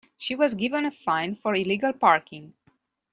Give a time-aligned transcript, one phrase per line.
[0.17, 2.55] She was given a fine for illegal parking.